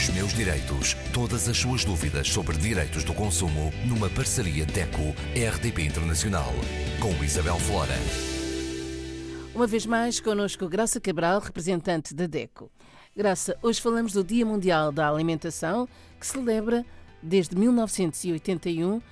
Os 0.00 0.08
meus 0.08 0.32
direitos. 0.32 0.94
Todas 1.12 1.46
as 1.46 1.58
suas 1.58 1.84
dúvidas 1.84 2.26
sobre 2.26 2.56
direitos 2.56 3.04
do 3.04 3.12
consumo 3.12 3.70
numa 3.86 4.08
parceria 4.08 4.64
DECO-RDP 4.64 5.82
Internacional. 5.82 6.54
Com 6.98 7.22
Isabel 7.22 7.58
Flora. 7.58 7.92
Uma 9.54 9.66
vez 9.66 9.84
mais, 9.84 10.18
connosco 10.18 10.66
Graça 10.70 10.98
Cabral, 10.98 11.38
representante 11.40 12.14
da 12.14 12.26
DECO. 12.26 12.70
Graça, 13.14 13.58
hoje 13.62 13.78
falamos 13.78 14.14
do 14.14 14.24
Dia 14.24 14.46
Mundial 14.46 14.90
da 14.90 15.06
Alimentação, 15.06 15.86
que 16.18 16.26
celebra 16.26 16.82
desde 17.22 17.54
1981 17.54 19.02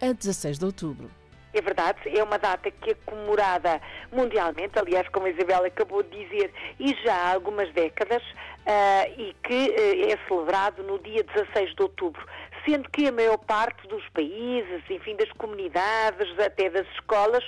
a 0.00 0.12
16 0.12 0.56
de 0.56 0.64
outubro. 0.64 1.17
É 1.52 1.60
verdade, 1.62 1.98
é 2.16 2.22
uma 2.22 2.38
data 2.38 2.70
que 2.70 2.90
é 2.90 2.94
comemorada 3.06 3.80
mundialmente, 4.12 4.78
aliás, 4.78 5.08
como 5.08 5.26
a 5.26 5.30
Isabel 5.30 5.64
acabou 5.64 6.02
de 6.02 6.24
dizer, 6.24 6.52
e 6.78 6.94
já 7.02 7.14
há 7.14 7.32
algumas 7.32 7.72
décadas, 7.72 8.22
uh, 8.22 9.20
e 9.20 9.34
que 9.42 9.70
uh, 9.70 10.12
é 10.12 10.28
celebrado 10.28 10.82
no 10.82 10.98
dia 10.98 11.24
16 11.24 11.74
de 11.74 11.82
outubro, 11.82 12.24
sendo 12.66 12.88
que 12.90 13.08
a 13.08 13.12
maior 13.12 13.38
parte 13.38 13.86
dos 13.88 14.06
países, 14.10 14.82
enfim, 14.90 15.16
das 15.16 15.30
comunidades, 15.32 16.38
até 16.38 16.68
das 16.68 16.86
escolas, 16.88 17.44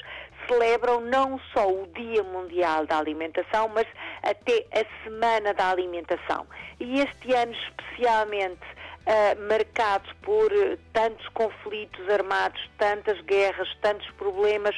celebram 0.49 1.01
não 1.01 1.39
só 1.53 1.69
o 1.69 1.87
Dia 1.89 2.23
Mundial 2.23 2.87
da 2.87 2.99
Alimentação, 2.99 3.69
mas 3.69 3.87
até 4.23 4.67
a 4.73 5.05
Semana 5.05 5.55
da 5.55 5.71
Alimentação. 5.71 6.47
E 6.81 7.01
este 7.01 7.33
ano, 7.35 7.53
especialmente, 7.53 8.61
uh, 9.11 9.49
marcado 9.49 10.09
por 10.23 10.51
tantos 10.93 11.27
conflitos 11.29 12.09
armados, 12.09 12.61
tantas 12.79 13.21
guerras, 13.23 13.69
tantos 13.83 14.09
problemas, 14.13 14.77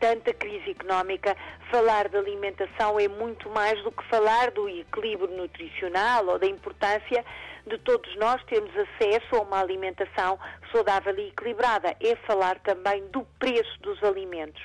tanta 0.00 0.32
crise 0.32 0.70
económica, 0.70 1.36
falar 1.70 2.08
de 2.08 2.16
alimentação 2.16 2.98
é 2.98 3.08
muito 3.08 3.48
mais 3.50 3.82
do 3.82 3.92
que 3.92 4.04
falar 4.08 4.50
do 4.50 4.68
equilíbrio 4.68 5.36
nutricional 5.36 6.26
ou 6.26 6.38
da 6.38 6.46
importância 6.46 7.24
de 7.66 7.78
todos 7.78 8.14
nós 8.16 8.42
termos 8.44 8.70
acesso 8.76 9.36
a 9.36 9.40
uma 9.40 9.60
alimentação 9.60 10.38
saudável 10.70 11.18
e 11.18 11.28
equilibrada. 11.28 11.96
É 12.00 12.16
falar 12.26 12.58
também 12.60 13.06
do 13.08 13.24
preço 13.38 13.80
dos 13.80 14.02
alimentos. 14.02 14.62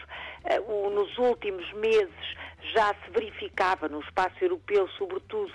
Uh, 0.68 0.90
nos 0.90 1.18
últimos 1.18 1.72
meses 1.74 2.36
já 2.74 2.94
se 2.94 3.12
verificava 3.12 3.88
no 3.88 4.02
espaço 4.02 4.36
europeu, 4.42 4.88
sobretudo, 4.98 5.54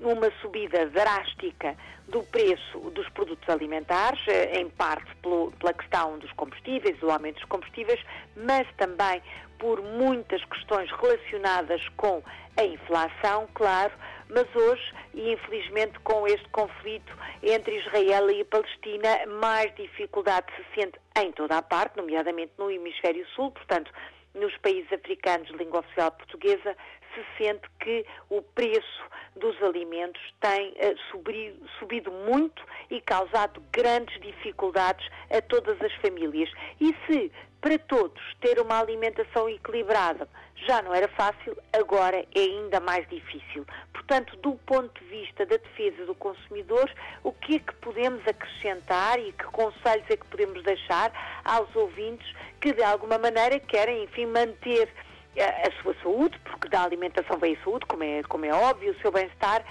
uma 0.00 0.30
subida 0.42 0.86
drástica 0.86 1.76
do 2.08 2.22
preço 2.22 2.78
dos 2.90 3.08
produtos 3.10 3.48
alimentares, 3.48 4.20
eh, 4.28 4.60
em 4.60 4.68
parte 4.68 5.14
pelo, 5.16 5.50
pela 5.52 5.72
questão 5.72 6.18
dos 6.18 6.30
combustíveis, 6.32 6.98
do 6.98 7.10
aumento 7.10 7.36
dos 7.36 7.44
combustíveis, 7.44 8.00
mas 8.36 8.66
também 8.76 9.22
por 9.58 9.82
muitas 9.82 10.44
questões 10.44 10.90
relacionadas 10.90 11.88
com 11.96 12.22
a 12.56 12.64
inflação, 12.64 13.48
claro, 13.54 13.92
mas 14.28 14.46
hoje, 14.54 14.92
e 15.14 15.32
infelizmente 15.32 15.98
com 16.00 16.26
este 16.26 16.48
conflito 16.50 17.12
entre 17.42 17.78
Israel 17.78 18.30
e 18.30 18.44
Palestina, 18.44 19.26
mais 19.40 19.74
dificuldade 19.76 20.46
se 20.56 20.80
sente 20.80 20.98
em 21.18 21.32
toda 21.32 21.58
a 21.58 21.62
parte, 21.62 21.96
nomeadamente 21.96 22.52
no 22.58 22.70
hemisfério 22.70 23.26
sul, 23.34 23.50
portanto, 23.50 23.90
nos 24.36 24.56
países 24.58 24.92
africanos 24.92 25.48
de 25.48 25.56
língua 25.56 25.80
oficial 25.80 26.12
portuguesa, 26.12 26.76
se 27.14 27.24
sente 27.38 27.66
que 27.80 28.04
o 28.28 28.42
preço 28.42 29.02
dos 29.34 29.60
alimentos 29.62 30.20
tem 30.40 30.70
uh, 30.72 30.98
subido, 31.10 31.66
subido 31.78 32.12
muito 32.12 32.62
e 32.90 33.00
causado 33.00 33.62
grandes 33.72 34.20
dificuldades 34.20 35.06
a 35.30 35.40
todas 35.40 35.80
as 35.80 35.92
famílias. 35.94 36.50
E 36.80 36.94
se 37.06 37.32
para 37.66 37.80
todos 37.80 38.22
ter 38.40 38.60
uma 38.60 38.78
alimentação 38.78 39.48
equilibrada 39.48 40.28
já 40.68 40.80
não 40.82 40.94
era 40.94 41.08
fácil, 41.08 41.58
agora 41.72 42.24
é 42.32 42.40
ainda 42.40 42.78
mais 42.78 43.06
difícil. 43.08 43.66
Portanto, 43.92 44.36
do 44.36 44.52
ponto 44.64 45.02
de 45.02 45.10
vista 45.10 45.44
da 45.44 45.56
defesa 45.56 46.06
do 46.06 46.14
consumidor, 46.14 46.88
o 47.24 47.32
que 47.32 47.56
é 47.56 47.58
que 47.58 47.74
podemos 47.74 48.22
acrescentar 48.24 49.18
e 49.18 49.32
que 49.32 49.44
conselhos 49.46 50.06
é 50.08 50.16
que 50.16 50.26
podemos 50.28 50.62
deixar 50.62 51.10
aos 51.44 51.74
ouvintes 51.74 52.32
que 52.60 52.72
de 52.72 52.84
alguma 52.84 53.18
maneira 53.18 53.58
querem, 53.58 54.04
enfim, 54.04 54.26
manter 54.26 54.88
a, 55.36 55.82
sua 55.82 55.94
saúde, 56.04 56.38
porque 56.44 56.68
da 56.68 56.84
alimentação 56.84 57.36
vem 57.36 57.56
a 57.56 57.64
saúde, 57.64 57.84
como 57.86 58.04
é, 58.04 58.22
como 58.22 58.44
é 58.44 58.54
óbvio, 58.54 58.92
o 58.92 59.00
seu 59.00 59.10
bem-estar, 59.10 59.64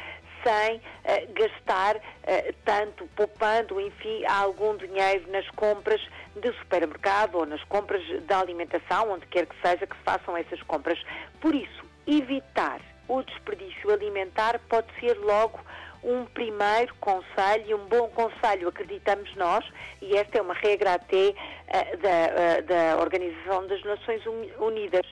sem 0.45 0.77
uh, 0.77 1.33
gastar 1.33 1.95
uh, 1.95 2.55
tanto, 2.63 3.07
poupando, 3.15 3.81
enfim, 3.81 4.23
algum 4.25 4.77
dinheiro 4.77 5.31
nas 5.31 5.49
compras 5.51 6.01
de 6.35 6.51
supermercado 6.59 7.35
ou 7.35 7.45
nas 7.45 7.63
compras 7.63 8.03
da 8.23 8.39
alimentação, 8.39 9.11
onde 9.11 9.25
quer 9.27 9.47
que 9.47 9.55
seja 9.61 9.87
que 9.87 9.95
se 9.95 10.03
façam 10.03 10.37
essas 10.37 10.61
compras. 10.63 11.01
Por 11.41 11.55
isso, 11.55 11.83
evitar 12.05 12.79
o 13.07 13.21
desperdício 13.23 13.91
alimentar 13.91 14.59
pode 14.69 14.87
ser 14.99 15.17
logo 15.17 15.59
um 16.03 16.25
primeiro 16.25 16.93
conselho, 16.99 17.65
e 17.67 17.73
um 17.73 17.85
bom 17.87 18.07
conselho, 18.09 18.67
acreditamos 18.67 19.33
nós, 19.35 19.65
e 20.01 20.15
esta 20.15 20.37
é 20.37 20.41
uma 20.41 20.53
regra 20.53 20.93
até 20.93 21.29
uh, 21.29 21.97
da, 21.97 22.59
uh, 22.59 22.63
da 22.63 23.01
Organização 23.01 23.65
das 23.65 23.83
Nações 23.83 24.21
Unidas 24.59 25.05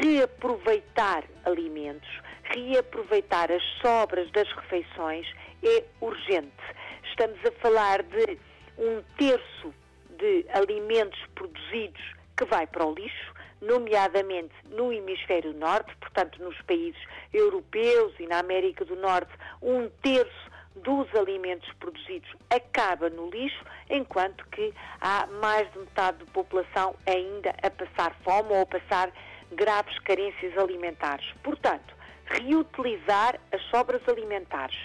reaproveitar 0.00 1.24
alimentos, 1.44 2.08
reaproveitar 2.44 3.50
as 3.50 3.62
sobras 3.80 4.30
das 4.32 4.50
refeições 4.52 5.26
é 5.62 5.84
urgente. 6.00 6.52
Estamos 7.04 7.38
a 7.44 7.52
falar 7.60 8.02
de 8.02 8.38
um 8.78 9.02
terço 9.16 9.74
de 10.18 10.46
alimentos 10.52 11.20
produzidos 11.34 12.02
que 12.36 12.44
vai 12.44 12.66
para 12.66 12.84
o 12.84 12.94
lixo, 12.94 13.34
nomeadamente 13.60 14.54
no 14.70 14.92
hemisfério 14.92 15.52
norte, 15.54 15.94
portanto 15.96 16.42
nos 16.42 16.60
países 16.62 17.00
europeus 17.32 18.12
e 18.18 18.26
na 18.26 18.38
América 18.38 18.84
do 18.84 18.96
Norte, 18.96 19.32
um 19.62 19.88
terço 20.02 20.54
dos 20.76 21.12
alimentos 21.14 21.70
produzidos 21.74 22.28
acaba 22.50 23.08
no 23.08 23.30
lixo, 23.30 23.64
enquanto 23.88 24.44
que 24.48 24.74
há 25.00 25.26
mais 25.40 25.70
de 25.72 25.78
metade 25.78 26.18
da 26.18 26.32
população 26.32 26.96
ainda 27.06 27.54
a 27.62 27.70
passar 27.70 28.14
fome 28.24 28.50
ou 28.50 28.62
a 28.62 28.66
passar 28.66 29.12
graves 29.52 29.98
carências 30.00 30.56
alimentares. 30.58 31.32
Portanto, 31.42 31.93
reutilizar 32.26 33.38
as 33.52 33.62
sobras 33.64 34.02
alimentares, 34.08 34.76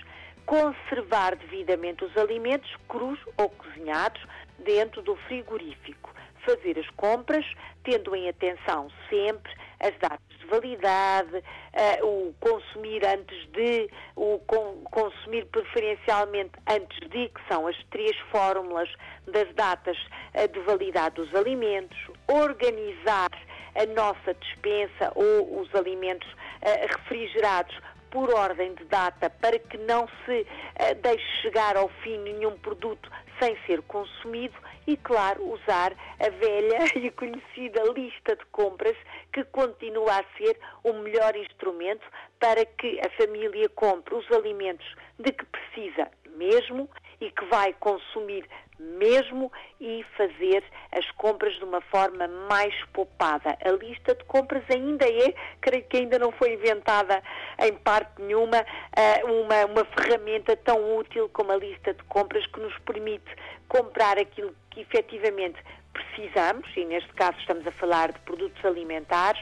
conservar 0.46 1.36
devidamente 1.36 2.04
os 2.04 2.16
alimentos 2.18 2.74
crus 2.88 3.20
ou 3.38 3.50
cozinhados 3.50 4.22
dentro 4.58 5.02
do 5.02 5.16
frigorífico, 5.28 6.14
fazer 6.46 6.80
as 6.80 6.90
compras 6.92 7.46
tendo 7.84 8.16
em 8.16 8.28
atenção 8.28 8.90
sempre 9.10 9.52
as 9.80 9.98
datas 10.00 10.38
de 10.40 10.46
validade, 10.48 11.38
uh, 11.38 12.06
o 12.06 12.34
consumir 12.40 13.06
antes 13.06 13.48
de, 13.52 13.90
o 14.16 14.40
con 14.40 14.84
consumir 14.92 15.46
preferencialmente 15.46 16.52
antes 16.68 17.00
de, 17.10 17.30
que 17.30 17.42
são 17.48 17.68
as 17.68 17.78
três 17.92 18.16
fórmulas 18.32 18.90
das 19.28 19.54
datas 19.56 19.98
uh, 20.36 20.48
de 20.52 20.60
validade 20.62 21.16
dos 21.16 21.34
alimentos, 21.34 21.98
organizar 22.28 23.30
a 23.76 23.86
nossa 23.86 24.34
dispensa 24.34 25.12
ou 25.16 25.62
os 25.62 25.74
alimentos 25.76 26.28
refrigerados 26.62 27.76
por 28.12 28.34
ordem 28.34 28.74
de 28.74 28.84
data 28.86 29.30
para 29.30 29.60
que 29.60 29.78
não 29.78 30.08
se 30.26 30.42
uh, 30.42 30.96
deixe 31.02 31.42
chegar 31.42 31.78
ao 31.78 31.90
fim 32.04 32.18
nenhum 32.20 32.58
produto 32.58 33.10
sem 33.40 33.58
ser 33.66 33.82
consumido 33.84 34.56
e, 34.86 34.98
claro, 34.98 35.44
usar 35.52 35.94
a 36.20 36.30
velha 36.30 36.80
e 36.96 37.10
conhecida 37.12 37.84
lista 37.96 38.36
de 38.36 38.46
compras 38.48 38.98
que 39.32 39.44
continua 39.46 40.20
a 40.20 40.38
ser 40.38 40.60
o 40.84 40.94
melhor 40.94 41.36
instrumento 41.36 42.06
para 42.40 42.66
que 42.66 43.00
a 43.00 43.10
família 43.12 43.70
compre 43.70 44.16
os 44.16 44.30
alimentos 44.32 44.88
de 45.18 45.32
que 45.32 45.46
precisa 45.46 46.10
mesmo 46.36 46.90
e 47.22 47.32
que 47.32 47.46
vai 47.46 47.74
consumir 47.80 48.46
mesmo 48.80 49.52
e 49.80 50.06
fazer 50.16 50.64
as 50.92 51.10
compras 51.12 51.54
de 51.56 51.64
uma 51.64 51.82
forma 51.82 52.28
mais 52.50 52.74
poupada. 52.94 53.58
A 53.64 53.72
lista 53.72 54.16
de 54.16 54.24
compras 54.24 54.64
ainda 54.70 55.06
é, 55.06 55.34
creio 55.60 55.84
que 55.84 55.98
ainda 55.98 56.18
não 56.18 56.32
foi 56.32 56.54
inventada 56.54 57.22
em 57.60 57.74
parte 57.74 58.22
nenhuma, 58.22 58.66
eh, 58.96 59.24
uma, 59.26 59.66
uma 59.66 59.86
ferramenta 59.86 60.56
tão 60.56 60.98
útil 60.98 61.30
como 61.30 61.52
a 61.52 61.58
lista 61.58 61.94
de 61.94 62.04
compras 62.04 62.46
que 62.48 62.60
nos 62.60 62.78
permite 62.80 63.30
comprar 63.68 64.18
aquilo 64.18 64.56
que 64.72 64.82
efetivamente 64.82 65.62
precisamos, 65.92 66.66
e 66.78 66.86
neste 66.86 67.12
caso 67.14 67.38
estamos 67.40 67.68
a 67.68 67.72
falar 67.72 68.12
de 68.14 68.20
produtos 68.20 68.64
alimentares, 68.64 69.42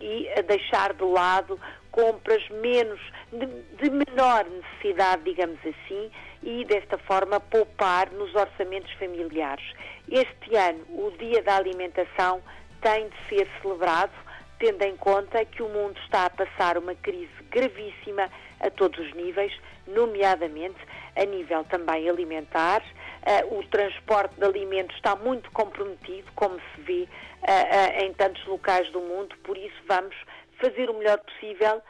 e 0.00 0.28
a 0.36 0.42
deixar 0.42 0.92
de 0.92 1.04
lado 1.04 1.58
compras 1.90 2.46
menos 2.50 3.00
de, 3.32 3.46
de 3.46 3.90
menor 3.90 4.44
necessidade, 4.44 5.22
digamos 5.24 5.58
assim, 5.60 6.10
e 6.42 6.64
desta 6.66 6.98
forma 6.98 7.40
poupar 7.40 8.10
nos 8.12 8.34
orçamentos 8.34 8.92
familiares. 8.92 9.64
Este 10.10 10.54
ano, 10.54 10.84
o 10.90 11.10
Dia 11.18 11.42
da 11.42 11.56
Alimentação 11.56 12.42
tem 12.82 13.08
de 13.08 13.16
ser 13.28 13.48
celebrado, 13.62 14.12
tendo 14.58 14.82
em 14.82 14.96
conta 14.96 15.44
que 15.44 15.62
o 15.62 15.68
mundo 15.68 15.98
está 16.00 16.26
a 16.26 16.30
passar 16.30 16.76
uma 16.76 16.94
crise 16.94 17.32
gravíssima 17.50 18.30
a 18.60 18.70
todos 18.70 18.98
os 18.98 19.14
níveis, 19.14 19.52
nomeadamente 19.86 20.78
a 21.16 21.24
nível 21.24 21.64
também 21.64 22.08
alimentar. 22.08 22.82
Uh, 23.26 23.58
o 23.58 23.66
transporte 23.66 24.36
de 24.36 24.44
alimentos 24.44 24.94
está 24.94 25.16
muito 25.16 25.50
comprometido, 25.50 26.30
como 26.36 26.60
se 26.60 26.80
vê 26.82 27.02
uh, 27.02 27.06
uh, 27.06 28.04
em 28.04 28.12
tantos 28.12 28.44
locais 28.46 28.88
do 28.92 29.00
mundo, 29.00 29.36
por 29.42 29.58
isso 29.58 29.74
vamos 29.88 30.14
fazer 30.60 30.88
o 30.88 30.94
melhor 30.94 31.18
possível 31.18 31.82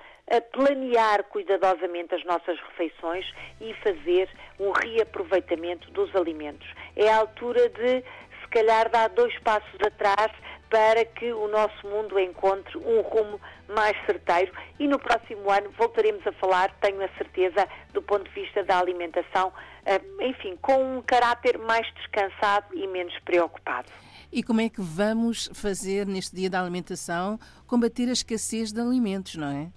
planear 0.51 1.23
cuidadosamente 1.25 2.13
as 2.13 2.25
nossas 2.25 2.59
refeições 2.59 3.25
e 3.61 3.73
fazer 3.75 4.29
um 4.59 4.73
reaproveitamento 4.73 5.89
dos 5.93 6.13
alimentos. 6.17 6.67
É 6.97 7.09
a 7.09 7.19
altura 7.19 7.69
de, 7.69 8.03
se 8.41 8.49
calhar, 8.51 8.91
dar 8.91 9.09
dois 9.11 9.39
passos 9.41 9.79
atrás 9.87 10.33
para 10.71 11.05
que 11.05 11.33
o 11.33 11.49
nosso 11.49 11.87
mundo 11.87 12.19
encontre 12.19 12.77
um 12.79 13.01
rumo 13.03 13.41
mais 13.69 13.97
certeiro 14.05 14.53
e 14.79 14.87
no 14.87 14.99
próximo 14.99 15.51
ano 15.51 15.71
voltaremos 15.77 16.27
a 16.27 16.33
falar, 16.33 16.71
tenho 16.81 17.03
a 17.03 17.09
certeza, 17.17 17.69
do 17.93 18.03
ponto 18.03 18.25
de 18.25 18.31
vista 18.31 18.63
da 18.65 18.79
alimentação, 18.79 19.53
eh, 19.85 20.01
enfim, 20.21 20.57
com 20.61 20.99
um 20.99 21.03
caráter 21.03 21.59
mais 21.59 21.87
descansado 21.95 22.67
e 22.75 22.87
menos 22.87 23.17
preocupado. 23.21 23.89
E 24.33 24.43
como 24.43 24.61
é 24.61 24.69
que 24.69 24.81
vamos 24.81 25.49
fazer 25.55 26.07
neste 26.07 26.35
dia 26.35 26.51
da 26.51 26.61
alimentação 26.61 27.39
combater 27.67 28.09
a 28.09 28.13
escassez 28.13 28.73
de 28.73 28.81
alimentos, 28.81 29.37
não 29.37 29.49
é? 29.49 29.71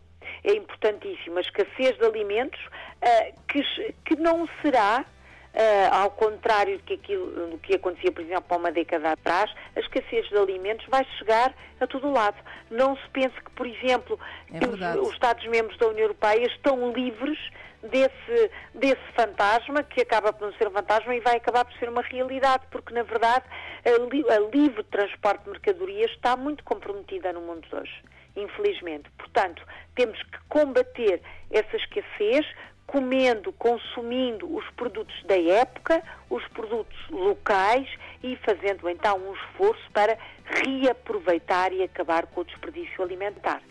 É 0.44 0.56
importantíssimo. 0.56 1.38
A 1.38 1.42
escassez 1.42 1.98
de 1.98 2.06
alimentos 2.06 2.60
uh, 2.66 3.40
que, 3.48 3.94
que 4.06 4.16
não 4.16 4.48
será 4.62 5.06
Uh, 5.52 5.92
ao 5.92 6.12
contrário 6.12 6.78
do 6.78 6.84
que, 6.84 6.94
aquilo, 6.94 7.50
do 7.50 7.58
que 7.58 7.76
acontecia, 7.76 8.12
por 8.12 8.22
exemplo, 8.22 8.46
há 8.50 8.56
uma 8.56 8.72
década 8.72 9.14
atrás, 9.14 9.52
a 9.76 9.80
escassez 9.80 10.30
de 10.30 10.38
alimentos 10.38 10.86
vai 10.88 11.04
chegar 11.18 11.54
a 11.80 11.88
todo 11.88 12.12
lado. 12.12 12.38
Não 12.70 12.96
se 12.96 13.10
pense 13.10 13.36
que, 13.36 13.50
por 13.52 13.66
exemplo, 13.66 14.20
é 14.54 14.60
os, 14.64 15.08
os 15.08 15.14
Estados-membros 15.14 15.76
da 15.80 15.88
União 15.88 16.04
Europeia 16.04 16.46
estão 16.46 16.92
livres 16.92 17.40
desse, 17.84 18.52
desse 18.76 19.12
fantasma, 19.16 19.84
que 19.84 20.02
acaba 20.02 20.34
por 20.34 20.48
não 20.48 20.58
ser 20.58 20.68
um 20.68 20.72
fantasma 20.72 21.16
e 21.16 21.20
vai 21.20 21.38
acabar 21.38 21.66
por 21.66 21.74
ser 21.78 21.90
uma 21.90 22.02
realidade, 22.02 22.64
porque, 22.70 22.94
na 22.94 23.04
verdade, 23.04 23.46
a, 23.86 24.14
li, 24.14 24.24
a 24.30 24.40
livre 24.40 24.84
transporte 24.84 25.44
de 25.44 25.52
mercadorias 25.52 26.12
está 26.12 26.36
muito 26.36 26.64
comprometida 26.64 27.34
no 27.34 27.42
mundo 27.42 27.68
de 27.68 27.76
hoje, 27.76 28.04
infelizmente. 28.36 29.10
Portanto, 29.18 29.64
temos 29.96 30.22
que 30.24 30.38
combater 30.48 31.22
essa 31.52 31.76
escassez 31.76 32.46
comendo, 32.90 33.54
consumindo 33.54 34.52
os 34.56 34.68
produtos 34.72 35.16
da 35.24 35.40
época, 35.40 36.02
os 36.28 36.46
produtos 36.48 36.98
locais 37.12 37.88
e 38.24 38.36
fazendo 38.38 38.90
então 38.90 39.18
um 39.18 39.34
esforço 39.36 39.84
para 39.94 40.18
reaproveitar 40.44 41.72
e 41.72 41.84
acabar 41.84 42.26
com 42.26 42.42
o 42.42 42.44
desperdício 42.44 43.04
alimentar. 43.04 43.62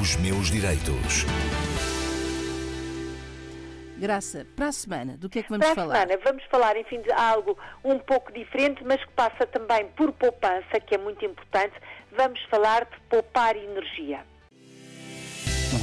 Os 0.00 0.16
meus 0.16 0.48
direitos. 0.48 1.24
Graça, 3.96 4.46
para 4.54 4.66
a 4.66 4.72
semana, 4.72 5.16
do 5.16 5.30
que 5.30 5.38
é 5.38 5.42
que 5.42 5.48
vamos 5.48 5.66
para 5.66 5.74
falar? 5.74 5.94
Para 5.94 6.04
a 6.04 6.06
semana 6.08 6.22
vamos 6.24 6.44
falar, 6.44 6.76
enfim, 6.76 7.00
de 7.00 7.10
algo 7.10 7.58
um 7.82 7.98
pouco 7.98 8.30
diferente, 8.32 8.84
mas 8.84 9.02
que 9.02 9.12
passa 9.12 9.46
também 9.46 9.86
por 9.96 10.12
poupança, 10.12 10.78
que 10.78 10.94
é 10.94 10.98
muito 10.98 11.24
importante. 11.24 11.74
Vamos 12.12 12.40
falar 12.44 12.84
de 12.84 13.00
poupar 13.08 13.56
energia. 13.56 14.22